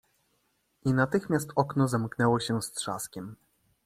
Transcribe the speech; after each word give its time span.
"I 0.85 0.93
natychmiast 0.93 1.49
okno 1.55 1.87
zamknęło 1.87 2.39
się 2.39 2.61
z 2.61 2.71
trzaskiem." 2.71 3.35